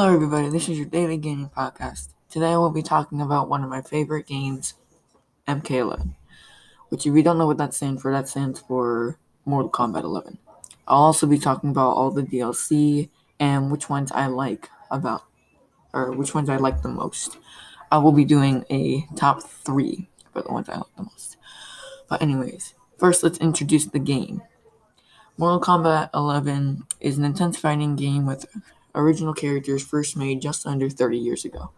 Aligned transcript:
everybody. 0.00 0.48
This 0.48 0.68
is 0.68 0.76
your 0.76 0.88
daily 0.88 1.16
gaming 1.16 1.50
podcast. 1.56 2.08
Today, 2.28 2.52
I 2.52 2.56
will 2.56 2.70
be 2.70 2.82
talking 2.82 3.20
about 3.20 3.48
one 3.48 3.62
of 3.62 3.70
my 3.70 3.80
favorite 3.80 4.26
games, 4.26 4.74
MK11. 5.46 6.16
Which, 6.88 7.06
if 7.06 7.14
you 7.14 7.22
don't 7.22 7.38
know 7.38 7.46
what 7.46 7.58
that 7.58 7.74
stands 7.74 8.02
for, 8.02 8.10
that 8.10 8.28
stands 8.28 8.58
for 8.58 9.18
Mortal 9.44 9.70
Kombat 9.70 10.02
11. 10.02 10.38
I'll 10.88 11.04
also 11.04 11.28
be 11.28 11.38
talking 11.38 11.70
about 11.70 11.90
all 11.90 12.10
the 12.10 12.24
DLC 12.24 13.08
and 13.38 13.70
which 13.70 13.88
ones 13.88 14.10
I 14.10 14.26
like 14.26 14.68
about, 14.90 15.22
or 15.92 16.10
which 16.10 16.34
ones 16.34 16.50
I 16.50 16.56
like 16.56 16.82
the 16.82 16.88
most. 16.88 17.38
I 17.92 17.98
will 17.98 18.12
be 18.12 18.24
doing 18.24 18.64
a 18.70 19.06
top 19.14 19.44
three 19.44 20.08
for 20.32 20.42
the 20.42 20.52
ones 20.52 20.68
I 20.68 20.76
like 20.76 20.96
the 20.96 21.04
most. 21.04 21.36
But, 22.08 22.20
anyways, 22.20 22.74
first, 22.98 23.22
let's 23.22 23.38
introduce 23.38 23.86
the 23.86 24.00
game. 24.00 24.42
Mortal 25.38 25.60
Kombat 25.60 26.10
11 26.14 26.84
is 27.00 27.16
an 27.16 27.24
intense 27.24 27.56
fighting 27.56 27.94
game 27.94 28.26
with 28.26 28.44
original 28.94 29.34
characters 29.34 29.84
first 29.84 30.16
made 30.16 30.40
just 30.40 30.66
under 30.66 30.88
30 30.88 31.18
years 31.18 31.44
ago. 31.44 31.70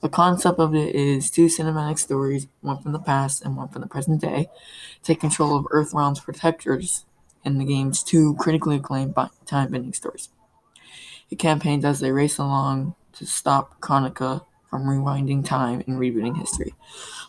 The 0.00 0.08
concept 0.08 0.58
of 0.58 0.74
it 0.74 0.94
is 0.94 1.30
two 1.30 1.46
cinematic 1.46 1.98
stories, 1.98 2.48
one 2.60 2.82
from 2.82 2.92
the 2.92 2.98
past 2.98 3.44
and 3.44 3.56
one 3.56 3.68
from 3.68 3.82
the 3.82 3.88
present 3.88 4.20
day, 4.20 4.48
take 5.02 5.20
control 5.20 5.56
of 5.56 5.64
Earthrealm's 5.66 6.18
protectors 6.18 7.04
in 7.44 7.58
the 7.58 7.64
game's 7.64 8.02
two 8.02 8.34
critically 8.34 8.76
acclaimed 8.76 9.14
time-bending 9.46 9.92
stories. 9.92 10.28
It 11.30 11.38
campaigns 11.38 11.84
as 11.84 12.00
they 12.00 12.10
race 12.10 12.38
along 12.38 12.94
to 13.14 13.26
stop 13.26 13.80
Kronika 13.80 14.44
from 14.68 14.84
rewinding 14.84 15.44
time 15.44 15.82
and 15.86 15.98
rebooting 15.98 16.38
history. 16.38 16.74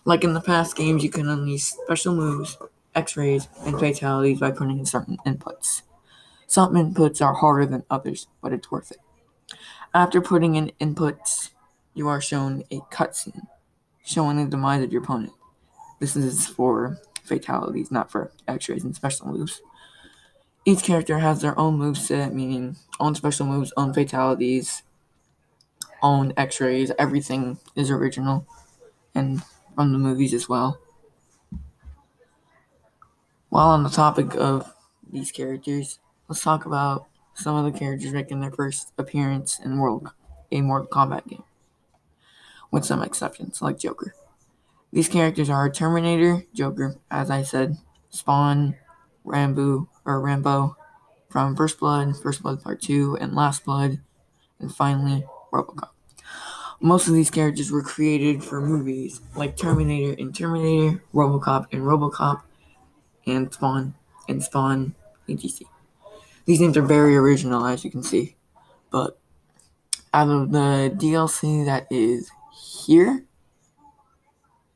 Like 0.05 0.23
in 0.23 0.33
the 0.33 0.41
past 0.41 0.75
games, 0.75 1.03
you 1.03 1.09
can 1.09 1.29
unleash 1.29 1.63
special 1.63 2.15
moves, 2.15 2.57
X-rays, 2.95 3.47
and 3.65 3.79
fatalities 3.79 4.39
by 4.39 4.51
putting 4.51 4.79
in 4.79 4.85
certain 4.85 5.17
inputs. 5.25 5.83
Some 6.47 6.73
inputs 6.73 7.23
are 7.23 7.33
harder 7.33 7.65
than 7.65 7.83
others, 7.89 8.27
but 8.41 8.53
it's 8.53 8.71
worth 8.71 8.91
it. 8.91 8.99
After 9.93 10.21
putting 10.21 10.55
in 10.55 10.71
inputs, 10.81 11.51
you 11.93 12.07
are 12.07 12.21
shown 12.21 12.63
a 12.71 12.79
cutscene 12.91 13.47
showing 14.03 14.37
the 14.37 14.49
demise 14.49 14.83
of 14.83 14.91
your 14.91 15.03
opponent. 15.03 15.33
This 15.99 16.15
is 16.15 16.47
for 16.47 16.99
fatalities, 17.23 17.91
not 17.91 18.11
for 18.11 18.31
X-rays 18.47 18.83
and 18.83 18.95
special 18.95 19.27
moves. 19.27 19.61
Each 20.65 20.83
character 20.83 21.19
has 21.19 21.41
their 21.41 21.57
own 21.59 21.77
move 21.77 21.97
set, 21.97 22.33
meaning 22.33 22.77
own 22.99 23.15
special 23.15 23.45
moves, 23.45 23.73
own 23.77 23.93
fatalities, 23.93 24.83
own 26.01 26.33
X-rays. 26.35 26.91
Everything 26.97 27.59
is 27.75 27.91
original, 27.91 28.45
and 29.15 29.43
from 29.75 29.91
the 29.91 29.97
movies 29.97 30.33
as 30.33 30.49
well. 30.49 30.79
While 33.49 33.69
on 33.69 33.83
the 33.83 33.89
topic 33.89 34.35
of 34.35 34.73
these 35.09 35.31
characters, 35.31 35.99
let's 36.27 36.43
talk 36.43 36.65
about 36.65 37.07
some 37.33 37.55
of 37.55 37.71
the 37.71 37.77
characters 37.77 38.13
making 38.13 38.39
their 38.41 38.51
first 38.51 38.91
appearance 38.97 39.59
in 39.59 39.79
World 39.79 40.11
a 40.51 40.61
Mortal 40.61 40.87
Kombat 40.87 41.27
game, 41.27 41.43
with 42.71 42.85
some 42.85 43.01
exceptions 43.01 43.61
like 43.61 43.79
Joker. 43.79 44.13
These 44.91 45.09
characters 45.09 45.49
are 45.49 45.69
Terminator, 45.69 46.45
Joker, 46.53 46.95
as 47.09 47.31
I 47.31 47.41
said, 47.41 47.77
Spawn, 48.09 48.75
Rambo 49.23 49.89
or 50.05 50.21
Rambo 50.21 50.77
from 51.29 51.55
First 51.55 51.79
Blood, 51.79 52.15
First 52.21 52.43
Blood 52.43 52.61
Part 52.61 52.81
2, 52.81 53.17
and 53.19 53.33
Last 53.33 53.65
Blood, 53.65 53.99
and 54.59 54.73
finally 54.73 55.25
Robocop. 55.51 55.89
Most 56.79 57.07
of 57.07 57.13
these 57.13 57.31
characters 57.31 57.71
were 57.71 57.81
created 57.81 58.43
for 58.43 58.61
movies 58.61 59.21
like 59.35 59.57
Terminator 59.57 60.15
and 60.21 60.35
Terminator, 60.35 61.01
Robocop 61.13 61.67
and 61.71 61.81
Robocop, 61.81 62.43
and 63.25 63.51
Spawn 63.51 63.95
and 64.27 64.43
Spawn 64.43 64.93
etc. 65.27 65.72
These 66.45 66.59
names 66.59 66.77
are 66.77 66.81
very 66.81 67.15
original, 67.15 67.65
as 67.65 67.83
you 67.85 67.91
can 67.91 68.03
see. 68.03 68.35
But 68.91 69.17
out 70.13 70.29
of 70.29 70.51
the 70.51 70.93
DLC 70.95 71.65
that 71.65 71.87
is 71.89 72.29
here, 72.53 73.25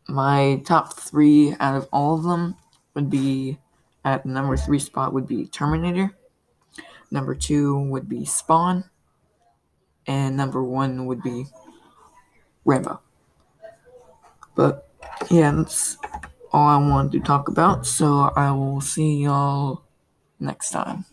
my 0.07 0.61
top 0.65 0.97
three 0.97 1.55
out 1.59 1.75
of 1.75 1.89
all 1.91 2.15
of 2.15 2.23
them 2.23 2.55
would 2.93 3.09
be 3.09 3.57
at 4.05 4.25
number 4.25 4.55
three 4.55 4.79
spot 4.79 5.13
would 5.13 5.27
be 5.27 5.45
Terminator. 5.47 6.11
Number 7.11 7.35
two 7.35 7.77
would 7.77 8.07
be 8.07 8.25
Spawn. 8.25 8.85
And 10.05 10.37
number 10.37 10.63
one 10.63 11.05
would 11.05 11.21
be 11.21 11.47
Rambo. 12.63 13.01
But 14.55 14.89
yeah, 15.29 15.51
that's 15.51 15.97
all 16.53 16.67
I 16.67 16.77
wanted 16.77 17.11
to 17.13 17.19
talk 17.19 17.49
about. 17.49 17.85
So 17.85 18.31
I 18.35 18.51
will 18.51 18.79
see 18.79 19.23
y'all 19.23 19.83
next 20.39 20.69
time. 20.69 21.05